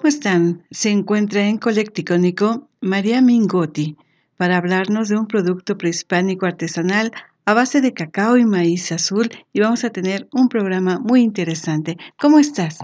¿Cómo 0.00 0.08
están? 0.08 0.62
Se 0.70 0.88
encuentra 0.88 1.46
en 1.46 1.58
Colecticónico 1.58 2.70
María 2.80 3.20
Mingotti 3.20 3.98
para 4.38 4.56
hablarnos 4.56 5.10
de 5.10 5.18
un 5.18 5.26
producto 5.26 5.76
prehispánico 5.76 6.46
artesanal 6.46 7.12
a 7.44 7.52
base 7.52 7.82
de 7.82 7.92
cacao 7.92 8.38
y 8.38 8.46
maíz 8.46 8.92
azul 8.92 9.28
y 9.52 9.60
vamos 9.60 9.84
a 9.84 9.90
tener 9.90 10.26
un 10.32 10.48
programa 10.48 10.98
muy 10.98 11.20
interesante. 11.20 11.98
¿Cómo 12.18 12.38
estás? 12.38 12.78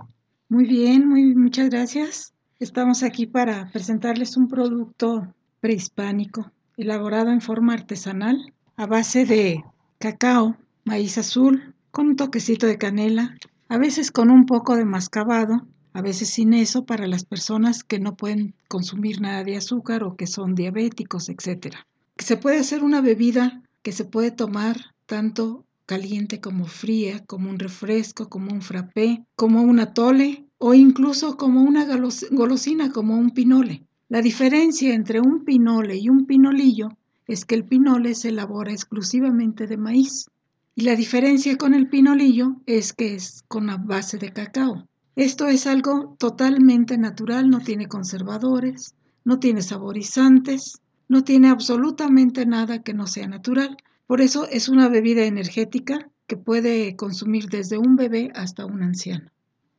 Muy 0.51 0.67
bien, 0.67 1.09
muy 1.09 1.35
muchas 1.35 1.71
gracias. 1.71 2.35
Estamos 2.61 3.03
aquí 3.03 3.25
para 3.25 3.71
presentarles 3.73 4.37
un 4.37 4.49
producto 4.49 5.35
prehispánico 5.61 6.53
elaborado 6.77 7.31
en 7.31 7.41
forma 7.41 7.73
artesanal 7.73 8.53
a 8.77 8.85
base 8.85 9.25
de 9.25 9.65
cacao, 9.97 10.59
maíz 10.85 11.17
azul, 11.17 11.75
con 11.91 12.09
un 12.09 12.17
toquecito 12.17 12.67
de 12.67 12.77
canela, 12.77 13.39
a 13.71 13.79
veces 13.79 14.11
con 14.11 14.31
un 14.31 14.45
poco 14.45 14.77
de 14.77 14.85
mascabado 14.85 15.67
a 15.97 16.03
veces 16.03 16.29
sin 16.29 16.53
eso 16.53 16.85
para 16.85 17.07
las 17.07 17.25
personas 17.25 17.83
que 17.83 17.99
no 17.99 18.17
pueden 18.17 18.53
consumir 18.69 19.23
nada 19.23 19.45
de 19.45 19.57
azúcar 19.57 20.05
o 20.05 20.15
que 20.15 20.27
son 20.27 20.55
diabéticos, 20.55 21.31
etc. 21.31 21.75
Se 22.19 22.37
puede 22.37 22.59
hacer 22.59 22.85
una 22.85 23.01
bebida 23.01 23.63
que 23.81 23.93
se 23.93 24.05
puede 24.05 24.31
tomar 24.31 24.77
tanto 25.07 25.65
caliente 25.87 26.39
como 26.39 26.67
fría, 26.67 27.25
como 27.25 27.49
un 27.49 27.59
refresco, 27.59 28.29
como 28.29 28.53
un 28.53 28.61
frappé, 28.61 29.25
como 29.37 29.63
un 29.63 29.81
atole 29.81 30.45
o 30.59 30.75
incluso 30.75 31.39
como 31.39 31.63
una 31.63 31.87
golosina, 32.31 32.93
como 32.93 33.17
un 33.17 33.31
pinole. 33.31 33.83
La 34.11 34.21
diferencia 34.21 34.93
entre 34.93 35.23
un 35.23 35.47
pinole 35.47 35.97
y 35.97 36.11
un 36.11 36.27
pinolillo 36.27 36.91
es 37.27 37.47
que 37.47 37.55
el 37.55 37.65
pinole 37.65 38.15
se 38.15 38.29
elabora 38.29 38.71
exclusivamente 38.71 39.67
de 39.67 39.79
maíz 39.79 40.27
y 40.75 40.83
la 40.83 40.95
diferencia 40.95 41.57
con 41.57 41.73
el 41.73 41.89
pinolillo 41.89 42.57
es 42.67 42.93
que 42.93 43.15
es 43.15 43.45
con 43.49 43.69
la 43.69 43.79
base 43.79 44.19
de 44.19 44.31
cacao. 44.35 44.87
Esto 45.17 45.49
es 45.49 45.67
algo 45.67 46.15
totalmente 46.19 46.99
natural, 46.99 47.49
no 47.49 47.61
tiene 47.61 47.89
conservadores, 47.89 48.95
no 49.25 49.39
tiene 49.41 49.63
saborizantes, 49.63 50.83
no 51.09 51.25
tiene 51.25 51.49
absolutamente 51.49 52.45
nada 52.45 52.83
que 52.83 52.93
no 52.93 53.07
sea 53.07 53.27
natural. 53.27 53.79
Por 54.07 54.21
eso 54.21 54.47
es 54.47 54.69
una 54.69 54.91
bebida 54.91 55.25
energética 55.25 56.11
que 56.27 56.37
puede 56.37 56.97
consumir 56.97 57.49
desde 57.49 57.79
un 57.79 57.97
bebé 57.97 58.31
hasta 58.35 58.67
un 58.67 58.83
anciano. 58.83 59.31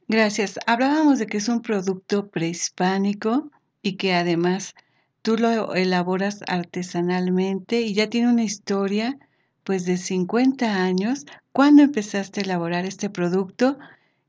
Gracias. 0.08 0.58
Hablábamos 0.66 1.20
de 1.20 1.28
que 1.28 1.38
es 1.38 1.50
un 1.50 1.62
producto 1.62 2.30
prehispánico 2.30 3.52
y 3.84 3.94
que 3.98 4.16
además 4.16 4.74
tú 5.22 5.38
lo 5.38 5.76
elaboras 5.76 6.40
artesanalmente 6.47 7.81
y 7.81 7.94
ya 7.94 8.09
tiene 8.09 8.30
una 8.30 8.44
historia 8.44 9.20
pues 9.64 9.86
de 9.86 9.97
50 9.97 10.84
años. 10.84 11.26
¿Cuándo 11.52 11.84
empezaste 11.84 12.40
a 12.40 12.44
elaborar 12.44 12.86
este 12.86 13.12
producto 13.12 13.78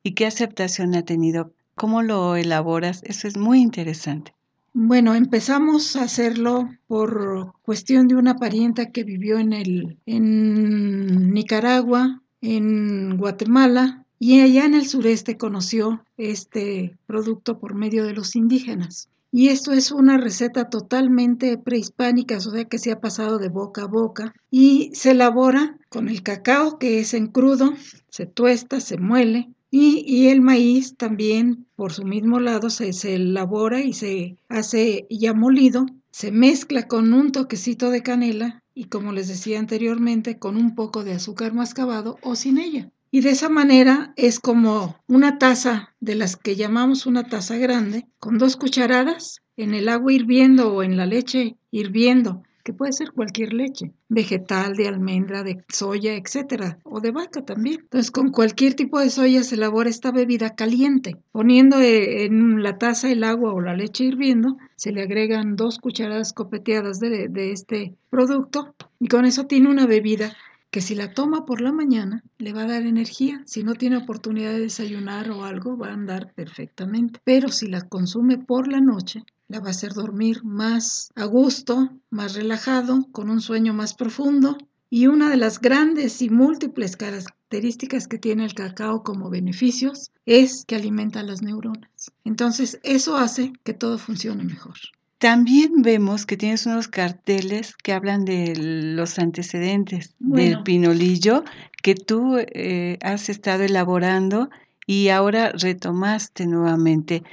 y 0.02 0.12
qué 0.12 0.26
aceptación 0.26 0.94
ha 0.94 1.04
tenido. 1.04 1.52
¿Cómo 1.74 2.02
lo 2.02 2.36
elaboras? 2.36 3.02
Eso 3.04 3.28
es 3.28 3.36
muy 3.36 3.60
interesante. 3.60 4.34
Bueno, 4.74 5.14
empezamos 5.14 5.96
a 5.96 6.02
hacerlo 6.02 6.68
por 6.86 7.54
cuestión 7.62 8.06
de 8.06 8.16
una 8.16 8.36
parienta 8.36 8.90
que 8.90 9.04
vivió 9.04 9.38
en, 9.38 9.52
el, 9.52 9.98
en 10.06 11.32
Nicaragua, 11.32 12.22
en 12.40 13.16
Guatemala, 13.16 14.04
y 14.18 14.40
allá 14.40 14.66
en 14.66 14.74
el 14.74 14.86
sureste 14.86 15.36
conoció 15.36 16.04
este 16.16 16.96
producto 17.06 17.58
por 17.58 17.74
medio 17.74 18.04
de 18.04 18.14
los 18.14 18.36
indígenas. 18.36 19.08
Y 19.30 19.48
esto 19.48 19.72
es 19.72 19.92
una 19.92 20.16
receta 20.16 20.70
totalmente 20.70 21.58
prehispánica, 21.58 22.38
o 22.38 22.40
sea 22.40 22.64
que 22.64 22.78
se 22.78 22.92
ha 22.92 23.00
pasado 23.00 23.38
de 23.38 23.48
boca 23.48 23.82
a 23.82 23.86
boca 23.86 24.34
y 24.50 24.90
se 24.94 25.10
elabora 25.10 25.76
con 25.90 26.08
el 26.08 26.22
cacao 26.22 26.78
que 26.78 27.00
es 27.00 27.14
en 27.14 27.26
crudo, 27.26 27.74
se 28.08 28.26
tuesta, 28.26 28.80
se 28.80 28.96
muele, 28.96 29.50
y, 29.70 30.28
el 30.28 30.40
maíz 30.40 30.96
también, 30.96 31.66
por 31.76 31.92
su 31.92 32.04
mismo 32.04 32.40
lado, 32.40 32.70
se, 32.70 32.92
se 32.92 33.16
elabora 33.16 33.80
y 33.82 33.92
se 33.92 34.38
hace 34.48 35.06
ya 35.10 35.34
molido, 35.34 35.86
se 36.10 36.32
mezcla 36.32 36.88
con 36.88 37.12
un 37.12 37.32
toquecito 37.32 37.90
de 37.90 38.02
canela 38.02 38.62
y, 38.74 38.84
como 38.84 39.12
les 39.12 39.28
decía 39.28 39.58
anteriormente, 39.58 40.38
con 40.38 40.56
un 40.56 40.74
poco 40.74 41.04
de 41.04 41.12
azúcar 41.12 41.52
mascabado 41.52 42.16
o 42.22 42.34
sin 42.34 42.58
ella. 42.58 42.90
Y 43.10 43.20
de 43.20 43.30
esa 43.30 43.48
manera 43.48 44.12
es 44.16 44.40
como 44.40 44.96
una 45.06 45.38
taza 45.38 45.94
de 46.00 46.14
las 46.14 46.36
que 46.36 46.56
llamamos 46.56 47.06
una 47.06 47.24
taza 47.24 47.56
grande, 47.56 48.06
con 48.18 48.38
dos 48.38 48.56
cucharadas 48.56 49.42
en 49.56 49.74
el 49.74 49.88
agua 49.88 50.12
hirviendo 50.12 50.72
o 50.72 50.82
en 50.82 50.96
la 50.96 51.06
leche 51.06 51.56
hirviendo 51.70 52.42
puede 52.72 52.92
ser 52.92 53.12
cualquier 53.12 53.52
leche, 53.52 53.92
vegetal, 54.08 54.74
de 54.74 54.88
almendra, 54.88 55.42
de 55.42 55.64
soya, 55.68 56.14
etcétera, 56.14 56.78
o 56.84 57.00
de 57.00 57.10
vaca 57.10 57.42
también. 57.44 57.80
Entonces, 57.80 58.10
con 58.10 58.30
cualquier 58.30 58.74
tipo 58.74 58.98
de 58.98 59.10
soya 59.10 59.42
se 59.42 59.54
elabora 59.54 59.90
esta 59.90 60.12
bebida 60.12 60.54
caliente. 60.54 61.16
Poniendo 61.32 61.80
eh, 61.80 62.24
en 62.24 62.62
la 62.62 62.78
taza 62.78 63.10
el 63.10 63.24
agua 63.24 63.52
o 63.52 63.60
la 63.60 63.74
leche 63.74 64.04
hirviendo, 64.04 64.56
se 64.76 64.92
le 64.92 65.02
agregan 65.02 65.56
dos 65.56 65.78
cucharadas 65.78 66.32
copeteadas 66.32 67.00
de 67.00 67.52
este 67.52 67.94
producto 68.10 68.74
y 69.00 69.08
con 69.08 69.24
eso 69.24 69.46
tiene 69.46 69.68
una 69.68 69.86
bebida 69.86 70.36
que 70.70 70.80
si 70.82 70.94
la 70.94 71.14
toma 71.14 71.46
por 71.46 71.60
la 71.60 71.72
mañana 71.72 72.22
le 72.36 72.52
va 72.52 72.62
a 72.62 72.66
dar 72.66 72.82
energía, 72.82 73.42
si 73.46 73.62
no 73.62 73.74
tiene 73.74 73.96
oportunidad 73.96 74.52
de 74.52 74.60
desayunar 74.60 75.30
o 75.30 75.44
algo 75.44 75.78
va 75.78 75.88
a 75.88 75.94
andar 75.94 76.32
perfectamente, 76.34 77.20
pero 77.24 77.48
si 77.48 77.68
la 77.68 77.88
consume 77.88 78.36
por 78.38 78.68
la 78.68 78.80
noche 78.80 79.24
la 79.48 79.60
va 79.60 79.68
a 79.68 79.70
hacer 79.70 79.94
dormir 79.94 80.44
más 80.44 81.10
a 81.16 81.24
gusto, 81.24 81.90
más 82.10 82.34
relajado, 82.34 83.06
con 83.12 83.30
un 83.30 83.40
sueño 83.40 83.72
más 83.72 83.94
profundo. 83.94 84.58
Y 84.90 85.06
una 85.06 85.28
de 85.30 85.36
las 85.36 85.60
grandes 85.60 86.22
y 86.22 86.30
múltiples 86.30 86.96
características 86.96 88.08
que 88.08 88.18
tiene 88.18 88.44
el 88.44 88.54
cacao 88.54 89.02
como 89.02 89.28
beneficios 89.28 90.12
es 90.24 90.64
que 90.66 90.76
alimenta 90.76 91.22
las 91.22 91.42
neuronas. 91.42 92.12
Entonces, 92.24 92.78
eso 92.82 93.16
hace 93.16 93.52
que 93.64 93.74
todo 93.74 93.98
funcione 93.98 94.44
mejor. 94.44 94.76
También 95.18 95.82
vemos 95.82 96.26
que 96.26 96.36
tienes 96.36 96.64
unos 96.66 96.86
carteles 96.86 97.74
que 97.76 97.92
hablan 97.92 98.24
de 98.24 98.54
los 98.56 99.18
antecedentes 99.18 100.14
del 100.20 100.62
pinolillo 100.62 101.42
que 101.82 101.96
tú 101.96 102.36
eh, 102.38 102.98
has 103.02 103.28
estado 103.28 103.64
elaborando 103.64 104.48
y 104.86 105.08
ahora 105.08 105.50
retomaste 105.52 106.46
nuevamente 106.46 107.24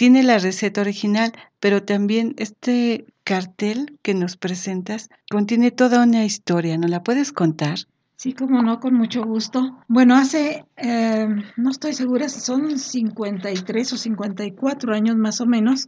tiene 0.00 0.22
la 0.22 0.38
receta 0.38 0.80
original, 0.80 1.30
pero 1.58 1.82
también 1.82 2.34
este 2.38 3.04
cartel 3.22 3.98
que 4.00 4.14
nos 4.14 4.38
presentas 4.38 5.10
contiene 5.30 5.72
toda 5.72 6.02
una 6.02 6.24
historia. 6.24 6.78
¿No 6.78 6.88
la 6.88 7.02
puedes 7.02 7.32
contar? 7.34 7.80
Sí, 8.20 8.34
como 8.34 8.60
no, 8.60 8.80
con 8.80 8.92
mucho 8.92 9.24
gusto. 9.24 9.78
Bueno, 9.88 10.14
hace, 10.14 10.66
eh, 10.76 11.26
no 11.56 11.70
estoy 11.70 11.94
segura 11.94 12.28
si 12.28 12.40
son 12.40 12.78
53 12.78 13.94
o 13.94 13.96
54 13.96 14.92
años 14.92 15.16
más 15.16 15.40
o 15.40 15.46
menos, 15.46 15.86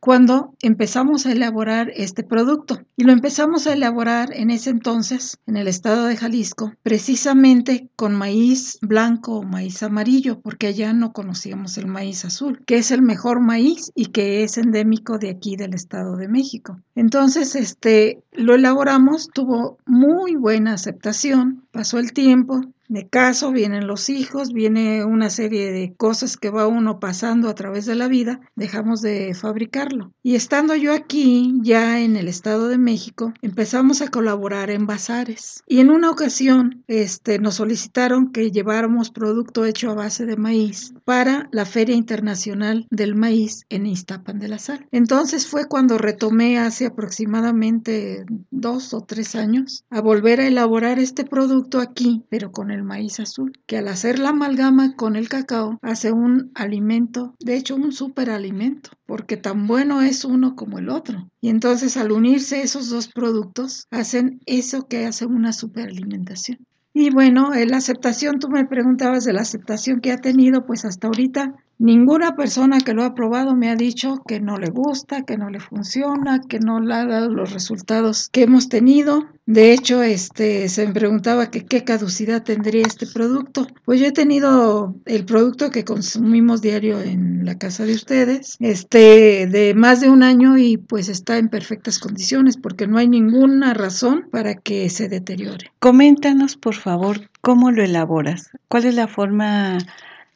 cuando 0.00 0.54
empezamos 0.62 1.26
a 1.26 1.32
elaborar 1.32 1.90
este 1.94 2.24
producto. 2.24 2.80
Y 2.96 3.04
lo 3.04 3.12
empezamos 3.12 3.66
a 3.66 3.74
elaborar 3.74 4.30
en 4.34 4.50
ese 4.50 4.70
entonces, 4.70 5.38
en 5.46 5.56
el 5.56 5.68
estado 5.68 6.06
de 6.06 6.16
Jalisco, 6.16 6.72
precisamente 6.82 7.88
con 7.96 8.14
maíz 8.14 8.78
blanco 8.80 9.38
o 9.38 9.42
maíz 9.42 9.82
amarillo, 9.82 10.40
porque 10.40 10.68
allá 10.68 10.92
no 10.92 11.12
conocíamos 11.12 11.78
el 11.78 11.86
maíz 11.86 12.24
azul, 12.24 12.62
que 12.66 12.78
es 12.78 12.90
el 12.90 13.02
mejor 13.02 13.40
maíz 13.40 13.92
y 13.94 14.06
que 14.06 14.42
es 14.42 14.56
endémico 14.58 15.18
de 15.18 15.30
aquí 15.30 15.56
del 15.56 15.74
estado 15.74 16.16
de 16.16 16.28
México. 16.28 16.80
Entonces, 16.94 17.54
este, 17.54 18.22
lo 18.32 18.54
elaboramos, 18.54 19.28
tuvo 19.28 19.78
muy 19.86 20.34
buena 20.34 20.72
aceptación, 20.72 21.66
pasó 21.70 21.98
el 21.98 22.12
tiempo, 22.12 22.60
de 22.90 23.08
caso, 23.08 23.52
vienen 23.52 23.86
los 23.86 24.08
hijos, 24.10 24.52
viene 24.52 25.04
una 25.04 25.30
serie 25.30 25.70
de 25.70 25.94
cosas 25.96 26.36
que 26.36 26.50
va 26.50 26.66
uno 26.66 26.98
pasando 26.98 27.48
a 27.48 27.54
través 27.54 27.86
de 27.86 27.94
la 27.94 28.08
vida, 28.08 28.40
dejamos 28.56 29.00
de 29.00 29.32
fabricarlo. 29.32 30.12
Y 30.24 30.34
estando 30.34 30.74
yo 30.74 30.92
aquí, 30.92 31.54
ya 31.62 32.00
en 32.00 32.16
el 32.16 32.26
Estado 32.26 32.66
de 32.66 32.78
México, 32.78 33.32
empezamos 33.42 34.02
a 34.02 34.08
colaborar 34.08 34.70
en 34.70 34.86
bazares. 34.86 35.62
Y 35.68 35.78
en 35.78 35.90
una 35.90 36.10
ocasión, 36.10 36.82
este, 36.88 37.38
nos 37.38 37.54
solicitaron 37.54 38.32
que 38.32 38.50
lleváramos 38.50 39.10
producto 39.10 39.64
hecho 39.64 39.90
a 39.90 39.94
base 39.94 40.26
de 40.26 40.36
maíz 40.36 40.92
para 41.04 41.48
la 41.52 41.66
Feria 41.66 41.94
Internacional 41.94 42.88
del 42.90 43.14
Maíz 43.14 43.66
en 43.68 43.86
Iztapan 43.86 44.40
de 44.40 44.48
la 44.48 44.58
Sal. 44.58 44.88
Entonces 44.90 45.46
fue 45.46 45.68
cuando 45.68 45.96
retomé 45.96 46.58
hace 46.58 46.86
aproximadamente 46.86 48.24
dos 48.50 48.94
o 48.94 49.02
tres 49.02 49.36
años 49.36 49.84
a 49.90 50.00
volver 50.00 50.40
a 50.40 50.48
elaborar 50.48 50.98
este 50.98 51.24
producto 51.24 51.78
aquí, 51.78 52.24
pero 52.28 52.50
con 52.50 52.72
el 52.72 52.79
el 52.80 52.86
maíz 52.86 53.20
azul, 53.20 53.52
que 53.66 53.78
al 53.78 53.88
hacer 53.88 54.18
la 54.18 54.30
amalgama 54.30 54.96
con 54.96 55.14
el 55.14 55.28
cacao 55.28 55.78
hace 55.82 56.12
un 56.12 56.50
alimento, 56.54 57.34
de 57.38 57.56
hecho 57.56 57.76
un 57.76 57.92
superalimento, 57.92 58.90
porque 59.06 59.36
tan 59.36 59.66
bueno 59.66 60.00
es 60.02 60.24
uno 60.24 60.56
como 60.56 60.78
el 60.78 60.88
otro. 60.88 61.28
Y 61.40 61.50
entonces 61.50 61.96
al 61.96 62.10
unirse 62.10 62.62
esos 62.62 62.88
dos 62.88 63.08
productos 63.08 63.86
hacen 63.90 64.40
eso 64.46 64.88
que 64.88 65.06
hace 65.06 65.26
una 65.26 65.52
superalimentación. 65.52 66.58
Y 66.92 67.10
bueno, 67.10 67.52
la 67.54 67.76
aceptación, 67.76 68.40
tú 68.40 68.48
me 68.48 68.66
preguntabas 68.66 69.24
de 69.24 69.32
la 69.32 69.42
aceptación 69.42 70.00
que 70.00 70.10
ha 70.10 70.16
tenido, 70.16 70.66
pues 70.66 70.84
hasta 70.84 71.06
ahorita 71.06 71.54
Ninguna 71.80 72.36
persona 72.36 72.78
que 72.82 72.92
lo 72.92 73.04
ha 73.04 73.14
probado 73.14 73.56
me 73.56 73.70
ha 73.70 73.74
dicho 73.74 74.22
que 74.28 74.38
no 74.38 74.58
le 74.58 74.68
gusta, 74.68 75.22
que 75.22 75.38
no 75.38 75.48
le 75.48 75.60
funciona, 75.60 76.42
que 76.46 76.58
no 76.58 76.78
le 76.78 76.92
ha 76.92 77.06
dado 77.06 77.30
los 77.30 77.54
resultados 77.54 78.28
que 78.28 78.42
hemos 78.42 78.68
tenido. 78.68 79.24
De 79.46 79.72
hecho, 79.72 80.02
este 80.02 80.68
se 80.68 80.86
me 80.86 80.92
preguntaba 80.92 81.50
que 81.50 81.64
qué 81.64 81.82
caducidad 81.82 82.42
tendría 82.42 82.82
este 82.82 83.06
producto. 83.06 83.66
Pues 83.86 83.98
yo 83.98 84.08
he 84.08 84.12
tenido 84.12 84.94
el 85.06 85.24
producto 85.24 85.70
que 85.70 85.86
consumimos 85.86 86.60
diario 86.60 87.00
en 87.00 87.46
la 87.46 87.56
casa 87.56 87.86
de 87.86 87.94
ustedes, 87.94 88.58
este 88.60 89.46
de 89.46 89.72
más 89.72 90.02
de 90.02 90.10
un 90.10 90.22
año 90.22 90.58
y 90.58 90.76
pues 90.76 91.08
está 91.08 91.38
en 91.38 91.48
perfectas 91.48 91.98
condiciones 91.98 92.58
porque 92.58 92.88
no 92.88 92.98
hay 92.98 93.08
ninguna 93.08 93.72
razón 93.72 94.26
para 94.30 94.54
que 94.54 94.90
se 94.90 95.08
deteriore. 95.08 95.72
Coméntanos, 95.78 96.58
por 96.58 96.74
favor, 96.74 97.30
cómo 97.40 97.70
lo 97.70 97.82
elaboras. 97.82 98.50
¿Cuál 98.68 98.84
es 98.84 98.94
la 98.94 99.08
forma 99.08 99.78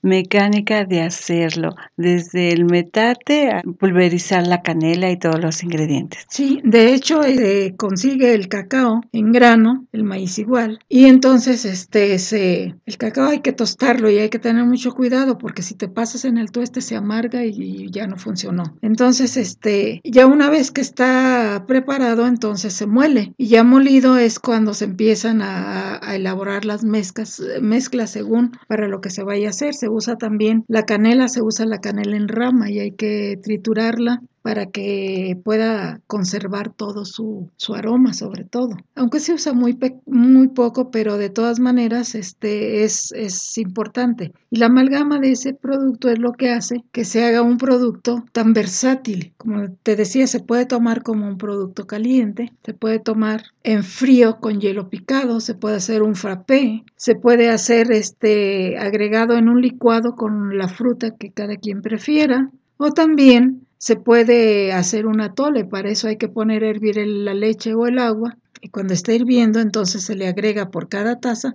mecánica 0.04 0.84
de 0.84 1.00
hacerlo, 1.00 1.74
desde 1.96 2.52
el 2.52 2.66
metate 2.66 3.50
a 3.50 3.62
pulverizar 3.62 4.46
la 4.46 4.62
canela 4.62 5.10
y 5.10 5.18
todos 5.18 5.40
los 5.40 5.62
ingredientes. 5.62 6.24
Sí, 6.28 6.60
de 6.62 6.94
hecho 6.94 7.24
eh, 7.24 7.74
consigue 7.76 8.34
el 8.34 8.48
cacao 8.48 9.00
en 9.12 9.32
grano, 9.32 9.86
el 9.92 10.04
maíz 10.04 10.38
igual, 10.38 10.78
y 10.88 11.06
entonces 11.06 11.64
este 11.64 12.18
se 12.18 12.74
el 12.84 12.98
cacao 12.98 13.28
hay 13.28 13.40
que 13.40 13.52
tostarlo 13.52 14.10
y 14.10 14.18
hay 14.18 14.28
que 14.28 14.38
tener 14.38 14.64
mucho 14.64 14.92
cuidado 14.92 15.38
porque 15.38 15.62
si 15.62 15.74
te 15.74 15.88
pasas 15.88 16.24
en 16.24 16.36
el 16.36 16.50
tueste 16.50 16.80
se 16.80 16.96
amarga 16.96 17.44
y, 17.44 17.90
ya 17.90 18.06
no 18.06 18.16
funcionó. 18.16 18.76
Entonces 18.82 19.36
este 19.36 20.00
ya 20.04 20.26
una 20.26 20.50
vez 20.50 20.70
que 20.70 20.80
está 20.80 21.64
preparado 21.66 22.26
entonces 22.26 22.74
se 22.74 22.86
muele 22.86 23.32
y 23.36 23.46
ya 23.46 23.64
molido 23.64 24.18
es 24.18 24.38
cuando 24.38 24.74
se 24.74 24.84
empiezan 24.84 25.40
a, 25.42 26.00
elaborar 26.14 26.64
las 26.64 26.84
mezclas 26.84 27.42
mezclas 27.60 28.10
según 28.10 28.52
para 28.68 28.88
lo 28.88 29.00
que 29.00 29.10
se 29.10 29.22
vaya 29.22 29.48
a 29.48 29.50
hacer 29.50 29.74
usa 29.94 30.16
también 30.16 30.64
la 30.68 30.84
canela, 30.84 31.28
se 31.28 31.42
usa 31.42 31.66
la 31.66 31.80
canela 31.80 32.16
en 32.16 32.28
rama 32.28 32.70
y 32.70 32.80
hay 32.80 32.92
que 32.92 33.38
triturarla 33.42 34.20
para 34.44 34.66
que 34.66 35.40
pueda 35.42 36.02
conservar 36.06 36.70
todo 36.70 37.06
su, 37.06 37.48
su, 37.56 37.74
aroma 37.74 38.12
sobre 38.12 38.44
todo. 38.44 38.76
Aunque 38.94 39.18
se 39.18 39.32
usa 39.32 39.54
muy, 39.54 39.78
muy 40.04 40.48
poco, 40.48 40.90
pero 40.90 41.16
de 41.16 41.30
todas 41.30 41.60
maneras 41.60 42.14
este, 42.14 42.84
es, 42.84 43.10
es 43.12 43.56
importante. 43.56 44.34
Y 44.50 44.58
la 44.58 44.66
amalgama 44.66 45.18
de 45.18 45.32
ese 45.32 45.54
producto 45.54 46.10
es 46.10 46.18
lo 46.18 46.32
que 46.32 46.50
hace 46.50 46.84
que 46.92 47.06
se 47.06 47.24
haga 47.24 47.40
un 47.40 47.56
producto 47.56 48.22
tan 48.32 48.52
versátil. 48.52 49.32
Como 49.38 49.70
te 49.82 49.96
decía, 49.96 50.26
se 50.26 50.40
puede 50.40 50.66
tomar 50.66 51.02
como 51.02 51.26
un 51.26 51.38
producto 51.38 51.86
caliente, 51.86 52.52
se 52.66 52.74
puede 52.74 52.98
tomar 52.98 53.44
en 53.62 53.82
frío 53.82 54.40
con 54.40 54.60
hielo 54.60 54.90
picado, 54.90 55.40
se 55.40 55.54
puede 55.54 55.76
hacer 55.76 56.02
un 56.02 56.16
frappé, 56.16 56.84
se 56.96 57.14
puede 57.14 57.48
hacer 57.48 57.90
este 57.92 58.76
agregado 58.76 59.38
en 59.38 59.48
un 59.48 59.62
licuado 59.62 60.16
con 60.16 60.58
la 60.58 60.68
fruta 60.68 61.12
que 61.12 61.32
cada 61.32 61.56
quien 61.56 61.80
prefiera. 61.80 62.50
O 62.76 62.90
también 62.90 63.64
se 63.84 63.96
puede 63.96 64.72
hacer 64.72 65.04
un 65.04 65.20
atole, 65.20 65.66
para 65.66 65.90
eso 65.90 66.08
hay 66.08 66.16
que 66.16 66.30
poner 66.30 66.64
a 66.64 66.70
hervir 66.70 66.96
la 67.06 67.34
leche 67.34 67.74
o 67.74 67.86
el 67.86 67.98
agua 67.98 68.38
y 68.62 68.70
cuando 68.70 68.94
está 68.94 69.12
hirviendo 69.12 69.60
entonces 69.60 70.04
se 70.04 70.14
le 70.14 70.26
agrega 70.26 70.70
por 70.70 70.88
cada 70.88 71.20
taza 71.20 71.52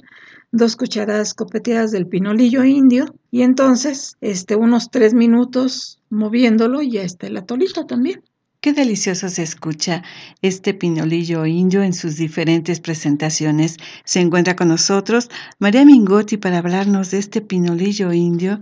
dos 0.52 0.76
cucharadas 0.76 1.34
copeteadas 1.34 1.90
del 1.90 2.06
pinolillo 2.06 2.64
indio 2.64 3.16
y 3.32 3.42
entonces 3.42 4.16
este, 4.22 4.56
unos 4.56 4.92
tres 4.92 5.16
minutos 5.16 6.04
moviéndolo 6.12 6.84
y 6.84 6.92
ya 6.92 7.02
está 7.02 7.26
el 7.26 7.38
atolito 7.38 7.88
también. 7.88 8.22
Qué 8.62 8.74
delicioso 8.74 9.28
se 9.28 9.42
escucha 9.42 10.04
este 10.44 10.76
pinolillo 10.76 11.48
indio 11.48 11.82
en 11.82 11.94
sus 11.94 12.18
diferentes 12.18 12.80
presentaciones. 12.80 13.78
Se 14.04 14.20
encuentra 14.20 14.56
con 14.56 14.68
nosotros 14.68 15.32
María 15.58 15.84
Mingotti 15.84 16.38
para 16.38 16.60
hablarnos 16.60 17.10
de 17.10 17.18
este 17.18 17.42
pinolillo 17.42 18.14
indio 18.14 18.60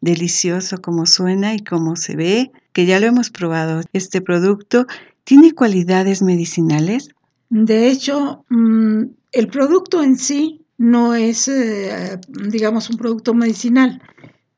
delicioso 0.00 0.82
como 0.82 1.06
suena 1.06 1.54
y 1.54 1.60
como 1.60 1.94
se 1.94 2.16
ve, 2.16 2.50
que 2.74 2.84
ya 2.84 3.00
lo 3.00 3.06
hemos 3.06 3.30
probado. 3.30 3.80
Este 3.94 4.20
producto 4.20 4.86
tiene 5.22 5.52
cualidades 5.52 6.20
medicinales. 6.20 7.08
De 7.48 7.88
hecho, 7.88 8.44
mm, 8.50 9.04
el 9.32 9.48
producto 9.48 10.02
en 10.02 10.18
sí 10.18 10.66
no 10.76 11.14
es, 11.14 11.48
eh, 11.48 12.18
digamos, 12.28 12.90
un 12.90 12.98
producto 12.98 13.32
medicinal. 13.32 14.02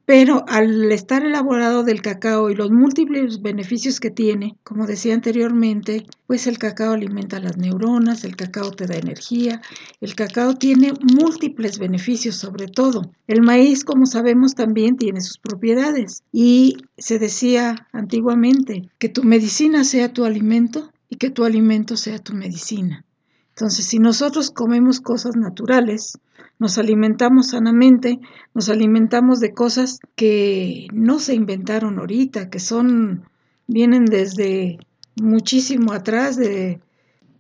Pero 0.07 0.45
al 0.47 0.93
estar 0.93 1.27
elaborado 1.27 1.83
del 1.83 2.01
cacao 2.01 2.49
y 2.49 2.55
los 2.55 2.71
múltiples 2.71 3.43
beneficios 3.43 3.99
que 3.99 4.11
tiene, 4.11 4.57
como 4.63 4.87
decía 4.87 5.15
anteriormente, 5.15 6.07
pues 6.29 6.47
el 6.47 6.59
cacao 6.59 6.93
alimenta 6.93 7.41
las 7.41 7.57
neuronas, 7.57 8.23
el 8.23 8.37
cacao 8.37 8.71
te 8.71 8.87
da 8.87 8.95
energía, 8.95 9.61
el 10.01 10.15
cacao 10.15 10.55
tiene 10.55 10.93
múltiples 11.03 11.81
beneficios 11.81 12.37
sobre 12.37 12.69
todo. 12.69 13.11
El 13.27 13.43
maíz, 13.43 13.85
como 13.85 14.07
sabemos, 14.07 14.55
también 14.55 14.97
tiene 14.97 15.21
sus 15.21 15.39
propiedades 15.39 16.23
y 16.31 16.77
se 16.97 17.19
decía 17.19 17.89
antiguamente 17.93 18.89
que 18.99 19.09
tu 19.09 19.25
medicina 19.25 19.83
sea 19.83 20.13
tu 20.13 20.25
alimento 20.25 20.93
y 21.09 21.17
que 21.17 21.31
tu 21.31 21.45
alimento 21.45 21.97
sea 21.97 22.21
tu 22.21 22.33
medicina. 22.33 23.06
Entonces, 23.57 23.87
si 23.87 23.99
nosotros 23.99 24.51
comemos 24.51 25.01
cosas 25.01 25.35
naturales, 25.35 26.19
nos 26.59 26.77
alimentamos 26.77 27.49
sanamente, 27.49 28.21
nos 28.53 28.69
alimentamos 28.69 29.41
de 29.41 29.55
cosas 29.55 29.99
que 30.15 30.89
no 30.93 31.19
se 31.21 31.35
inventaron 31.35 31.99
ahorita, 31.99 32.51
que 32.51 32.61
son, 32.61 33.25
vienen 33.67 34.05
desde 34.05 34.79
muchísimo 35.23 35.93
atrás 35.93 36.37
de 36.37 36.83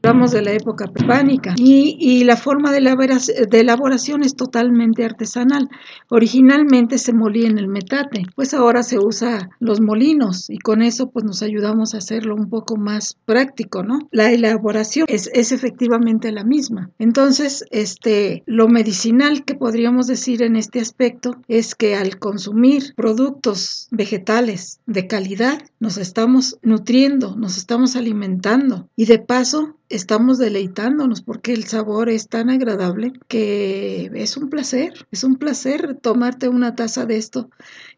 Hablamos 0.06 0.30
de 0.30 0.42
la 0.42 0.52
época 0.52 0.86
prepánica 0.86 1.56
y, 1.58 2.22
la 2.22 2.36
forma 2.36 2.70
de, 2.70 2.80
de, 2.80 3.60
elaboración 3.60 4.22
es 4.22 4.36
totalmente 4.36 5.04
artesanal. 5.04 5.68
Originalmente 6.10 6.98
se 6.98 7.12
molía 7.12 7.48
en 7.48 7.58
el 7.58 7.66
metate, 7.66 8.22
pues 8.36 8.54
ahora 8.54 8.84
se 8.84 9.00
usa 9.00 9.50
los 9.58 9.80
molinos 9.80 10.48
y 10.48 10.58
con 10.58 10.82
eso 10.82 11.10
pues 11.10 11.24
nos 11.24 11.42
ayudamos 11.42 11.92
a 11.92 11.98
hacerlo 11.98 12.36
un 12.36 12.48
poco 12.48 12.76
más 12.76 13.18
práctico, 13.24 13.82
¿no? 13.82 13.98
La 14.12 14.30
elaboración 14.30 15.06
es, 15.08 15.28
es 15.34 15.50
efectivamente 15.50 16.30
la 16.30 16.44
misma. 16.44 16.88
Entonces, 17.00 17.64
este, 17.72 18.44
lo 18.46 18.68
medicinal 18.68 19.44
que 19.44 19.56
podríamos 19.56 20.06
decir 20.06 20.40
en 20.42 20.54
este 20.54 20.78
aspecto 20.78 21.32
es 21.48 21.74
que 21.74 21.96
al 21.96 22.20
consumir 22.20 22.94
productos 22.94 23.88
vegetales 23.90 24.78
de 24.86 25.08
calidad, 25.08 25.58
nos 25.80 25.98
estamos 25.98 26.58
nutriendo, 26.62 27.34
nos 27.34 27.56
estamos 27.56 27.96
alimentando 27.96 28.88
y 28.94 29.06
de 29.06 29.18
paso 29.18 29.74
estamos 29.88 30.38
deleitándonos 30.38 31.22
porque 31.22 31.52
el 31.52 31.64
sabor 31.64 32.08
es 32.08 32.28
tan 32.28 32.50
agradable 32.50 33.12
que 33.28 34.10
es 34.14 34.36
un 34.36 34.50
placer, 34.50 35.06
es 35.10 35.24
un 35.24 35.36
placer 35.36 35.96
tomarte 36.00 36.48
una 36.48 36.74
taza 36.74 37.06
de 37.06 37.16
esto, 37.16 37.50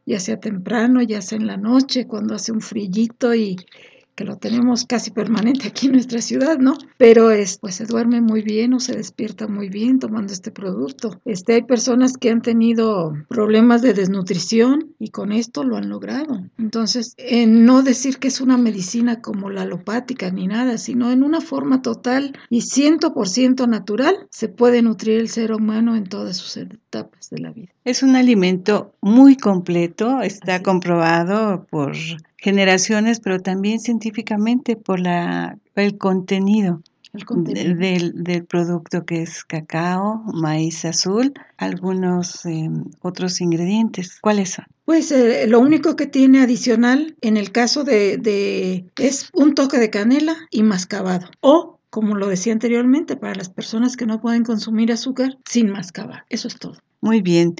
ya 0.07 0.21
sea 0.21 0.41
temprano, 0.41 1.03
ya 1.03 1.23
sea 1.23 1.39
en 1.39 1.47
la 1.47 1.57
noche, 1.57 2.07
cuando 2.07 2.35
hace 2.35 2.53
un 2.53 2.61
frillito 2.61 3.35
y 3.35 3.57
que 4.19 4.25
lo 4.25 4.37
tenemos 4.37 4.85
casi 4.85 5.13
permanente 5.13 5.69
aquí 5.69 5.87
en 5.87 5.93
nuestra 5.93 6.21
ciudad, 6.21 6.59
¿no? 6.59 6.77
Pero 6.97 7.31
es, 7.31 7.57
pues 7.59 7.77
se 7.77 7.87
duerme 7.87 8.21
muy 8.21 8.43
bien 8.43 8.75
o 8.75 8.81
se 8.81 8.97
despierta 8.97 9.47
muy 9.47 9.69
bien 9.69 10.01
tomando 10.01 10.33
este 10.33 10.51
producto. 10.51 11.21
Este, 11.25 11.53
hay 11.53 11.63
personas 11.63 12.15
que 12.19 12.29
han 12.29 12.43
tenido 12.43 13.15
problemas 13.29 13.81
de 13.81 13.95
desnutrición 13.95 14.93
y 14.99 15.11
con 15.11 15.31
esto 15.31 15.63
lo 15.63 15.77
han 15.77 15.89
logrado. 15.89 16.43
Entonces, 16.59 17.15
en 17.17 17.65
no 17.65 17.85
decir 17.85 18.19
que 18.19 18.27
es 18.27 18.41
una 18.41 18.57
medicina 18.57 19.21
como 19.21 19.51
la 19.51 19.63
alopática 19.63 20.33
ni 20.33 20.49
nada, 20.49 20.79
sino 20.79 21.13
en 21.13 21.23
una 21.23 21.41
forma 21.41 21.81
total 21.81 22.37
y 22.51 22.63
100% 22.63 23.69
natural, 23.69 24.27
se 24.31 24.49
puede 24.49 24.83
nutrir 24.83 25.21
el 25.21 25.29
ser 25.29 25.53
humano 25.53 25.95
en 25.95 26.09
todas 26.09 26.37
sus 26.37 26.57
etapas 26.57 27.31
de 27.31 27.39
la 27.39 27.53
vida. 27.53 27.69
Es 27.85 28.03
un 28.03 28.17
alimento 28.17 28.95
muy 29.01 29.37
completo, 29.37 30.23
está 30.23 30.61
comprobado 30.61 31.69
por 31.71 31.95
generaciones, 32.39 33.21
pero 33.21 33.41
también 33.41 33.81
científicamente 33.81 34.77
por 34.77 35.01
la, 35.01 35.59
el 35.75 35.99
contenido. 35.99 36.83
Del, 37.35 38.45
producto 38.47 39.05
que 39.05 39.23
es 39.23 39.43
cacao, 39.43 40.23
maíz 40.35 40.85
azul, 40.85 41.33
algunos 41.57 42.45
em, 42.45 42.85
otros 43.01 43.41
ingredientes. 43.41 44.19
¿Cuáles 44.21 44.51
son? 44.51 44.67
Pues 44.85 45.11
eh, 45.11 45.47
lo 45.49 45.59
único 45.59 45.97
que 45.97 46.07
tiene 46.07 46.41
adicional 46.41 47.17
en 47.23 47.39
el 47.39 47.51
caso 47.51 47.83
de, 47.83 48.19
de 48.19 48.85
es 48.99 49.31
un 49.33 49.55
toque 49.55 49.79
de 49.79 49.91
canela 49.91 50.37
y 50.51 50.63
mascabado 50.63 51.29
o 51.41 51.79
como 51.91 52.15
lo 52.15 52.29
decía 52.29 52.53
anteriormente, 52.53 53.17
para 53.17 53.35
las 53.35 53.49
personas 53.49 53.97
que 53.97 54.07
no 54.07 54.21
pueden 54.21 54.45
consumir 54.45 54.93
azúcar 54.93 55.39
sin 55.45 55.71
mascabar. 55.71 56.25
Eso 56.29 56.49
es 56.49 56.59
todo. 56.59 56.77
Muy 57.01 57.23
bien. 57.23 57.55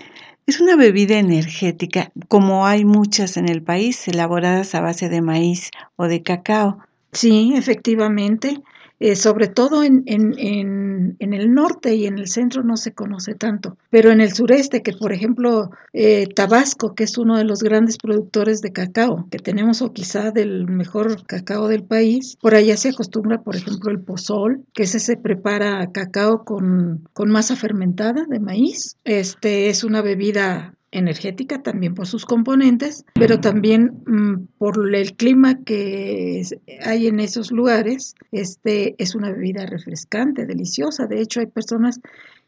Es 0.49 0.63
una 0.63 0.77
bebida 0.77 1.19
energética, 1.19 2.11
como 2.27 2.67
hay 2.67 2.87
muchas 2.87 3.37
en 3.37 3.51
el 3.51 3.63
país, 3.63 4.09
elaboradas 4.09 4.75
a 4.75 4.81
base 4.81 5.11
de 5.11 5.21
maíz 5.21 5.71
o 5.97 6.07
de 6.07 6.23
cacao. 6.23 6.79
Sí, 7.13 7.53
efectivamente. 7.55 8.63
Eh, 9.01 9.17
sobre 9.17 9.49
todo 9.49 9.83
en, 9.83 10.03
en, 10.07 10.35
en, 10.39 11.17
en, 11.19 11.35
el 11.35 11.53
norte 11.53 11.95
y 11.95 12.07
en 12.07 12.19
el 12.19 12.29
centro 12.29 12.63
no 12.63 12.77
se 12.77 12.93
conoce 12.93 13.35
tanto, 13.35 13.77
pero 13.91 14.11
en 14.11 14.21
el 14.21 14.33
sureste, 14.33 14.83
que 14.83 14.93
por 14.93 15.13
ejemplo 15.13 15.71
eh, 15.93 16.27
Tabasco, 16.35 16.95
que 16.95 17.05
es 17.05 17.17
uno 17.19 17.37
de 17.37 17.45
los 17.45 17.63
grandes 17.63 17.99
productores 17.99 18.61
de 18.61 18.73
cacao 18.73 19.29
que 19.31 19.39
tenemos 19.39 19.83
o 19.83 19.93
quizá 19.93 20.31
del 20.31 20.67
mejor 20.67 21.25
cacao 21.27 21.69
del 21.69 21.85
país, 21.85 22.37
por 22.41 22.55
allá 22.55 22.77
se 22.77 22.91
acostumbra, 22.91 23.43
por 23.43 23.57
ejemplo, 23.57 23.91
el 23.91 24.01
pozol, 24.01 24.65
que 24.73 24.85
ese 24.85 25.01
se 25.01 25.17
prepara 25.17 25.91
cacao 25.93 26.45
con, 26.45 27.09
con 27.13 27.31
masa 27.31 27.57
fermentada 27.57 28.25
de 28.29 28.41
maíz. 28.41 28.97
Este 29.05 29.69
es 29.69 29.85
una 29.85 30.03
bebida 30.03 30.75
energética 30.91 31.63
también 31.63 31.95
por 31.95 32.07
sus 32.07 32.25
componentes, 32.25 33.05
pero 33.15 33.41
también 33.41 34.03
mm, 34.07 34.49
por 34.59 34.95
el 34.95 35.15
clima 35.15 35.63
que 35.65 36.43
hay 36.83 37.07
en 37.07 37.21
esos 37.21 37.51
lugares, 37.53 38.15
este 38.33 38.95
es 38.99 39.15
una 39.15 39.31
bebida 39.31 39.67
refrescante, 39.67 40.47
deliciosa. 40.47 41.07
De 41.07 41.21
hecho, 41.21 41.41
hay 41.41 41.47
personas 41.47 42.01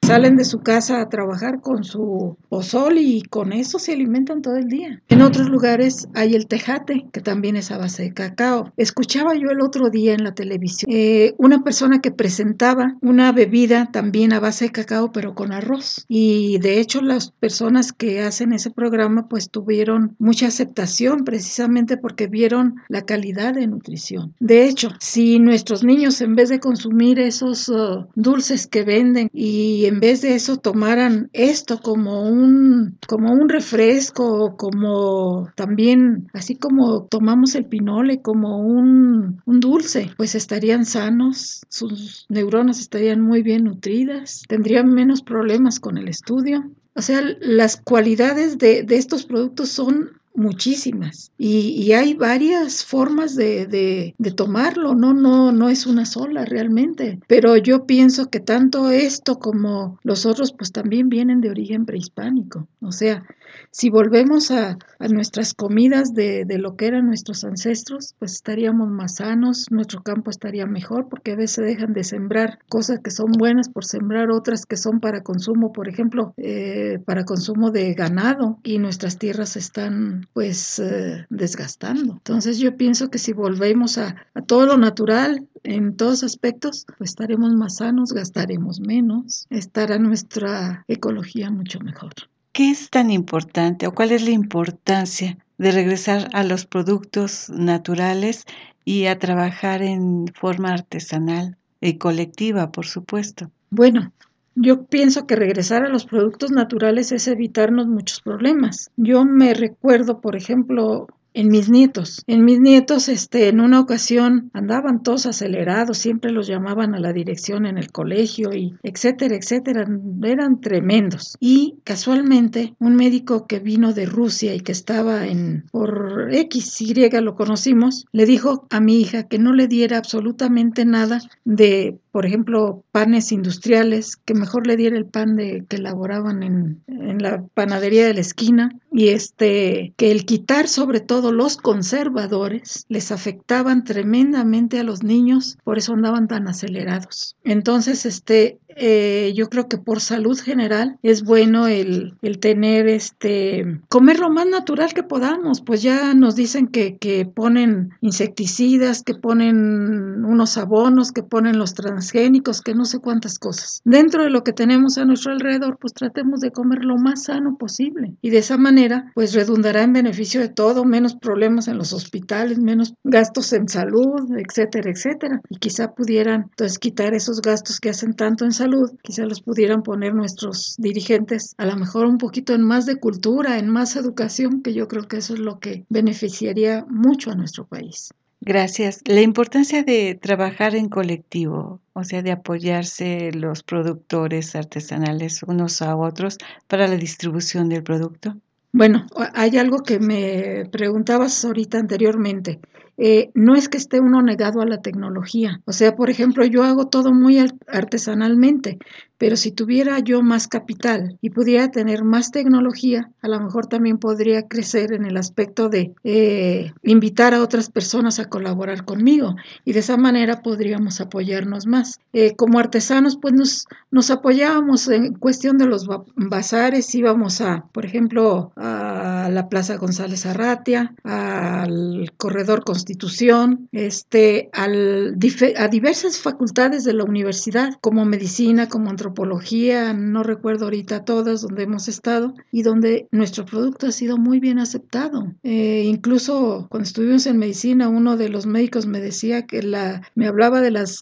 Salen 0.02 0.37
de 0.37 0.45
su 0.45 0.61
casa 0.61 1.00
a 1.00 1.09
trabajar 1.09 1.61
con 1.61 1.85
su 1.85 2.37
pozol 2.49 2.99
y 2.99 3.23
con 3.23 3.52
eso 3.52 3.78
se 3.78 3.92
alimentan 3.92 4.42
todo 4.42 4.57
el 4.57 4.66
día. 4.66 5.02
En 5.09 5.23
otros 5.23 5.49
lugares 5.49 6.09
hay 6.14 6.35
el 6.35 6.49
tejate, 6.49 7.07
que 7.12 7.21
también 7.21 7.54
es 7.54 7.71
a 7.71 7.78
base 7.78 8.02
de 8.04 8.12
cacao. 8.14 8.73
Escuchaba 8.76 9.35
yo 9.35 9.50
el 9.50 9.61
otro 9.61 9.90
día 9.90 10.14
en 10.14 10.25
la 10.25 10.35
televisión 10.35 10.90
eh, 10.92 11.35
una 11.38 11.62
persona 11.62 12.00
que 12.00 12.11
presentaba 12.11 12.97
una 13.02 13.30
bebida 13.33 13.90
también 13.92 14.33
a 14.33 14.40
base 14.40 14.66
de 14.66 14.73
cacao, 14.73 15.12
pero 15.12 15.35
con 15.35 15.52
arroz. 15.52 16.04
Y 16.09 16.59
de 16.59 16.80
hecho 16.80 17.02
las 17.02 17.30
personas 17.30 17.92
que 17.92 18.23
hacen 18.23 18.52
ese 18.52 18.71
programa 18.71 19.28
pues 19.28 19.50
tuvieron 19.50 20.16
mucha 20.19 20.49
aceptación 20.49 21.25
precisamente 21.25 21.97
porque 21.97 22.26
vieron 22.26 22.76
la 22.88 23.02
calidad 23.02 23.54
de 23.54 23.66
nutrición. 23.66 24.35
De 24.40 24.66
hecho, 24.66 24.90
si 24.99 25.38
nuestros 25.38 25.85
niños 25.85 26.21
en 26.21 26.35
vez 26.35 26.49
de 26.49 26.59
consumir 26.59 27.19
esos 27.19 27.69
uh, 27.69 28.07
dulces 28.14 28.66
que 28.66 28.83
venden 28.83 29.28
y 29.33 29.89
en 29.90 29.99
vez 29.99 30.23
de 30.23 30.37
eso 30.37 30.56
tomaran 30.56 31.30
esto 31.32 31.80
como 31.80 32.23
un, 32.23 32.97
como 33.09 33.32
un 33.32 33.49
refresco, 33.49 34.56
como 34.56 35.50
también, 35.56 36.30
así 36.32 36.54
como 36.54 37.06
tomamos 37.06 37.56
el 37.56 37.66
pinole 37.66 38.23
como 38.23 38.61
un, 38.61 39.42
un 39.44 39.61
dulce, 39.61 40.12
pues 40.16 40.37
estarían 40.37 40.85
sanos, 40.85 41.62
sus 41.68 42.26
neuronas 42.28 42.78
estarían 42.78 43.20
muy 43.20 43.42
bien 43.42 43.64
nutridas, 43.64 44.44
tendrían 44.47 44.94
menos 44.94 45.23
problemas 45.23 45.80
con 45.80 45.99
el 45.99 46.06
estudio. 46.06 46.70
O 46.94 47.02
sea, 47.02 47.20
las 47.40 47.76
cualidades 47.76 48.59
de, 48.59 48.85
de 48.85 48.97
estos 48.97 49.26
productos 49.26 49.70
son 49.70 50.19
muchísimas. 50.34 51.32
Y, 51.38 51.92
hay 51.92 52.14
varias 52.14 52.84
formas 52.84 53.34
de, 53.34 53.66
de, 53.66 54.30
tomarlo, 54.30 54.94
no, 54.94 55.12
no, 55.12 55.52
no 55.52 55.68
es 55.68 55.87
una 55.87 56.06
sola 56.06 56.44
realmente, 56.44 57.18
pero 57.26 57.56
yo 57.56 57.84
pienso 57.87 58.30
que 58.30 58.40
tanto 58.40 58.90
esto 58.90 59.38
como 59.38 59.99
los 60.02 60.25
otros 60.26 60.52
pues 60.52 60.72
también 60.72 61.08
vienen 61.08 61.40
de 61.40 61.50
origen 61.50 61.84
prehispánico, 61.84 62.68
o 62.80 62.92
sea, 62.92 63.25
si 63.71 63.90
volvemos 63.90 64.50
a, 64.50 64.78
nuestras 65.09 65.54
comidas 65.54 66.12
de, 66.12 66.45
lo 66.59 66.76
que 66.76 66.87
eran 66.87 67.07
nuestros 67.07 67.45
ancestros, 67.45 68.14
pues 68.19 68.33
estaríamos 68.33 68.88
más 68.88 69.16
sanos, 69.16 69.71
nuestro 69.71 70.02
campo 70.02 70.30
estaría 70.30 70.66
mejor, 70.66 71.09
porque 71.09 71.33
a 71.33 71.37
veces 71.37 71.64
dejan 71.64 71.92
de 71.92 72.04
sembrar 72.04 72.59
cosas 72.69 73.00
que 73.02 73.11
son 73.11 73.33
buenas 73.33 73.69
por 73.69 73.85
sembrar 73.85 74.30
otras 74.30 74.66
que 74.66 74.76
son 74.76 75.00
para 75.00 75.23
consumo, 75.23 75.73
por 75.73 75.88
ejemplo, 75.88 76.35
eh, 76.37 76.99
para 77.07 77.25
consumo 77.25 77.71
de 77.71 77.95
ganado, 77.95 78.59
y 78.62 78.78
nuestras 78.78 79.19
tierras 79.19 79.57
están 79.57 80.26
pues 80.33 80.78
eh, 80.78 81.26
desgastando. 81.30 82.14
Entonces 82.14 82.59
yo 82.59 82.76
pienso 82.76 83.11
que 83.11 83.19
si 83.19 83.33
volvemos 83.33 83.99
a, 83.99 84.16
todo 84.47 84.66
lo 84.66 84.76
natural, 84.76 85.47
en 85.62 85.97
todos 85.97 86.23
aspectos, 86.25 86.87
pues 86.99 87.11
estaremos 87.11 87.54
más 87.54 87.76
sanos, 87.76 88.12
gastaremos 88.12 88.80
menos, 88.80 89.47
estará 89.50 89.99
nuestra 89.99 90.85
ecología 90.88 91.50
mucho 91.50 91.80
mejor. 91.80 92.12
¿Qué 92.52 92.71
es 92.71 92.90
tan 92.90 93.11
importante 93.11 93.87
o 93.87 93.95
cuál 93.95 94.11
es 94.11 94.23
la 94.25 94.30
importancia 94.30 95.38
de 95.59 95.71
regresar 95.71 96.28
a 96.33 96.42
los 96.42 96.66
productos 96.66 97.49
naturales 97.50 98.45
y 98.85 99.07
a 99.07 99.19
trabajar 99.19 99.83
en 99.83 100.26
forma 100.35 100.73
artesanal 100.73 101.57
y 101.80 101.99
colectiva, 101.99 102.73
por 102.73 102.87
supuesto? 102.87 103.50
Bueno, 103.71 104.12
yo 104.57 104.85
pienso 104.85 105.26
que 105.26 105.37
regresar 105.37 105.85
a 105.85 105.88
los 105.88 106.07
productos 106.07 106.50
naturales 106.50 107.12
es 107.12 107.28
evitarnos 107.28 107.87
muchos 107.87 108.21
problemas. 108.21 108.90
Yo 108.97 109.25
me 109.25 109.54
recuerdo, 109.54 110.21
por 110.21 110.35
ejemplo, 110.35 111.07
en 111.34 111.49
mis 111.49 111.68
nietos. 111.68 112.22
En 112.26 112.44
mis 112.44 112.60
nietos, 112.60 113.08
este, 113.08 113.49
en 113.49 113.60
una 113.60 113.80
ocasión 113.80 114.50
andaban 114.52 115.02
todos 115.02 115.26
acelerados, 115.26 115.99
siempre 115.99 116.32
los 116.32 116.46
llamaban 116.46 116.94
a 116.94 117.00
la 117.00 117.12
dirección 117.12 117.66
en 117.66 117.78
el 117.78 117.92
colegio 117.92 118.52
y 118.52 118.75
etcétera, 118.82 119.37
etcétera, 119.37 119.87
eran 120.22 120.60
tremendos. 120.60 121.37
Y 121.40 121.76
casualmente, 121.84 122.75
un 122.78 122.96
médico 122.96 123.46
que 123.46 123.58
vino 123.58 123.92
de 123.92 124.06
Rusia 124.06 124.54
y 124.54 124.60
que 124.60 124.72
estaba 124.72 125.26
en 125.26 125.64
por 125.70 126.28
X, 126.32 126.80
Y 126.80 126.94
lo 127.20 127.34
conocimos, 127.34 128.06
le 128.12 128.26
dijo 128.26 128.66
a 128.70 128.80
mi 128.80 129.00
hija 129.00 129.25
que 129.25 129.38
no 129.38 129.52
le 129.52 129.68
diera 129.68 129.99
absolutamente 129.99 130.84
nada 130.84 131.20
de 131.44 131.99
por 132.12 132.26
ejemplo, 132.26 132.84
panes 132.90 133.30
industriales, 133.30 134.16
que 134.16 134.34
mejor 134.34 134.66
le 134.66 134.76
diera 134.76 134.96
el 134.96 135.06
pan 135.06 135.37
de 135.37 135.64
que 135.68 135.76
elaboraban 135.76 136.42
en, 136.42 136.82
en, 136.88 137.22
la 137.22 137.44
panadería 137.54 138.06
de 138.06 138.14
la 138.14 138.20
esquina, 138.20 138.70
y 138.92 139.09
este, 139.09 139.94
que 139.97 140.11
el 140.11 140.25
quitar 140.25 140.68
sobre 140.68 141.00
todo 141.00 141.32
los 141.32 141.56
conservadores 141.56 142.87
les 142.88 143.12
afectaban 143.12 143.85
tremendamente 143.85 144.80
a 144.80 144.85
los 144.85 145.02
niños, 145.02 145.59
por 145.64 145.78
eso 145.78 145.92
andaban 145.92 146.28
tan 146.28 146.49
acelerados. 146.49 147.37
Entonces, 147.44 148.04
este, 148.06 148.59
eh, 148.82 149.32
yo 149.34 149.50
creo 149.50 149.68
que 149.68 149.76
por 149.76 150.00
salud 150.00 150.40
general 150.40 150.99
es 151.02 151.22
bueno 151.22 151.66
el, 151.66 152.14
el, 152.22 152.38
tener 152.38 152.88
este 152.88 153.80
comer 153.88 154.18
lo 154.18 154.30
más 154.30 154.46
natural 154.46 154.94
que 154.94 155.02
podamos. 155.02 155.60
Pues 155.60 155.82
ya 155.82 156.14
nos 156.14 156.34
dicen 156.34 156.66
que, 156.68 156.96
que 156.96 157.26
ponen 157.26 157.90
insecticidas 158.00 159.02
que 159.02 159.14
ponen 159.14 160.25
unos 160.25 160.56
abonos 160.56 161.12
que 161.12 161.22
ponen 161.22 161.58
los 161.58 161.75
transgénicos 161.75 162.62
que 162.62 162.75
no 162.75 162.87
sé 162.87 163.00
cuántas 163.00 163.38
cosas. 163.38 163.82
Dentro 163.84 164.25
de 164.25 164.30
lo 164.30 164.44
que 164.44 164.54
tenemos 164.54 164.96
a 164.96 165.04
nuestro 165.04 165.32
alrededor 165.32 165.76
pues 165.78 165.92
tratemos 165.92 166.40
de 166.40 166.50
comer 166.50 166.82
lo 166.84 166.96
más 166.96 167.25
sano 167.25 167.58
posible. 167.58 168.14
Y 168.22 168.30
de 168.30 168.38
esa 168.38 168.56
manera 168.56 169.12
pues 169.14 169.34
redundará 169.34 169.82
en 169.82 169.92
beneficio 169.92 170.40
de 170.40 170.49
todo 170.49 170.87
menos 170.87 171.14
problemas 171.16 171.68
en 171.68 171.76
los 171.76 171.92
hospitales 171.92 172.58
menos 172.58 172.94
gastos 173.04 173.52
en 173.52 173.68
salud 173.68 174.30
etcétera 174.38 174.90
etcétera. 174.90 175.42
Y 175.50 175.56
quizá 175.56 175.94
pudieran 175.94 176.46
entonces 176.50 176.78
quitar 176.78 177.12
esos 177.12 177.42
gastos 177.42 177.78
que 177.78 177.90
hacen 177.90 178.14
tanto 178.14 178.44
en 178.44 178.52
salud, 178.52 178.69
quizá 179.02 179.26
los 179.26 179.42
pudieran 179.42 179.82
poner 179.82 180.14
nuestros 180.14 180.74
dirigentes 180.78 181.54
a 181.58 181.66
lo 181.66 181.76
mejor 181.76 182.06
un 182.06 182.18
poquito 182.18 182.54
en 182.54 182.62
más 182.62 182.86
de 182.86 182.96
cultura, 182.96 183.58
en 183.58 183.68
más 183.68 183.96
educación, 183.96 184.62
que 184.62 184.74
yo 184.74 184.88
creo 184.88 185.08
que 185.08 185.18
eso 185.18 185.34
es 185.34 185.40
lo 185.40 185.58
que 185.60 185.84
beneficiaría 185.88 186.84
mucho 186.88 187.30
a 187.30 187.34
nuestro 187.34 187.66
país. 187.66 188.10
Gracias. 188.42 189.02
La 189.04 189.20
importancia 189.20 189.82
de 189.82 190.18
trabajar 190.20 190.74
en 190.74 190.88
colectivo, 190.88 191.80
o 191.92 192.04
sea, 192.04 192.22
de 192.22 192.32
apoyarse 192.32 193.32
los 193.32 193.62
productores 193.62 194.56
artesanales 194.56 195.42
unos 195.42 195.82
a 195.82 195.94
otros 195.94 196.38
para 196.66 196.88
la 196.88 196.96
distribución 196.96 197.68
del 197.68 197.82
producto. 197.82 198.36
Bueno, 198.72 199.06
hay 199.34 199.58
algo 199.58 199.82
que 199.82 199.98
me 199.98 200.64
preguntabas 200.70 201.44
ahorita 201.44 201.78
anteriormente. 201.78 202.60
Eh, 203.02 203.30
no 203.33 203.54
es 203.54 203.71
que 203.71 203.78
esté 203.78 203.99
uno 203.99 204.21
negado 204.21 204.61
a 204.61 204.66
la 204.66 204.83
tecnología. 204.83 205.62
O 205.64 205.73
sea, 205.73 205.97
por 205.97 206.11
ejemplo, 206.11 206.45
yo 206.45 206.64
hago 206.64 206.88
todo 206.88 207.14
muy 207.14 207.38
artesanalmente, 207.66 208.78
pero 209.21 209.37
si 209.37 209.52
tuviera 209.52 209.99
yo 209.99 210.23
más 210.23 210.49
capital 210.49 211.19
y 211.21 211.28
pudiera 211.28 211.71
tener 211.71 212.04
más 212.04 212.30
tecnología, 212.30 213.11
a 213.21 213.28
lo 213.28 213.38
mejor 213.38 213.66
también 213.66 213.99
podría 213.99 214.49
crecer 214.49 214.95
en 214.95 215.04
el 215.04 215.19
aspecto 215.19 215.69
de 215.69 215.95
eh, 216.04 216.73
invitar 216.83 217.35
a 217.35 217.42
otras 217.42 217.71
personas 217.71 218.19
a 218.19 218.30
colaborar 218.30 218.87
conmigo 218.87 219.37
y 219.66 219.75
de 219.75 219.80
esa 219.80 219.99
manera 219.99 220.42
podríamos 220.42 221.02
apoyarnos 221.02 221.66
más. 221.66 222.00
Eh, 222.14 222.35
como 222.35 222.59
artesanos, 222.59 223.19
pues 223.21 223.35
nos, 223.35 223.66
nos 223.90 224.11
apoyábamos 224.11 224.88
en 224.88 225.12
cuestión 225.14 225.59
de 225.59 225.66
los 225.66 225.87
bazares, 226.16 226.95
íbamos 226.95 227.42
a, 227.42 227.66
por 227.73 227.85
ejemplo, 227.85 228.52
a 228.57 229.28
la 229.30 229.49
Plaza 229.50 229.76
González 229.76 230.25
Arratia, 230.25 230.95
al 231.04 232.11
Corredor 232.16 232.64
Constitución, 232.90 233.68
este, 233.70 234.50
al, 234.52 235.16
a 235.56 235.68
diversas 235.68 236.18
facultades 236.18 236.82
de 236.82 236.92
la 236.92 237.04
universidad, 237.04 237.75
como 237.80 238.04
medicina, 238.04 238.68
como 238.68 238.90
antropología, 238.90 239.92
no 239.92 240.25
recuerdo 240.25 240.64
ahorita 240.64 241.04
todas 241.04 241.42
donde 241.42 241.62
hemos 241.62 241.87
estado 241.87 242.35
y 242.50 242.62
donde 242.62 243.06
nuestro 243.12 243.44
producto 243.44 243.87
ha 243.87 243.92
sido 243.92 244.18
muy 244.18 244.40
bien 244.40 244.59
aceptado. 244.59 245.32
Eh, 245.44 245.85
incluso 245.87 246.66
cuando 246.68 246.85
estuvimos 246.85 247.26
en 247.26 247.38
medicina, 247.38 247.88
uno 247.88 248.16
de 248.16 248.28
los 248.28 248.47
médicos 248.47 248.87
me 248.87 249.00
decía 249.00 249.47
que 249.47 249.62
la, 249.62 250.02
me 250.16 250.26
hablaba 250.26 250.61
de 250.61 250.73
las 250.73 250.99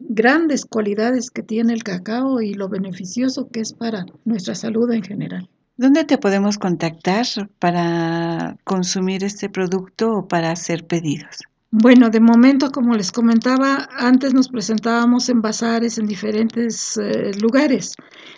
grandes 0.00 0.64
cualidades 0.64 1.30
que 1.30 1.44
tiene 1.44 1.74
el 1.74 1.84
cacao 1.84 2.40
y 2.40 2.54
lo 2.54 2.68
beneficioso 2.68 3.48
que 3.52 3.60
es 3.60 3.72
para 3.72 4.04
nuestra 4.24 4.56
salud 4.56 4.90
en 4.90 5.04
general. 5.04 5.48
¿Dónde 5.82 6.04
te 6.04 6.18
podemos 6.18 6.58
contactar 6.58 7.24
para 7.58 8.58
consumir 8.64 9.24
este 9.24 9.48
producto 9.48 10.12
o 10.12 10.28
para 10.28 10.50
hacer 10.50 10.86
pedidos? 10.86 11.38
Bueno, 11.70 12.10
de 12.10 12.20
momento, 12.20 12.70
como 12.70 12.94
les 12.94 13.10
comentaba, 13.10 13.88
antes 13.96 14.34
nos 14.34 14.50
presentábamos 14.50 15.30
en 15.30 15.40
bazares 15.40 15.96
en 15.96 16.06
diferentes 16.06 16.98
eh, 16.98 17.30
lugares, 17.40 17.94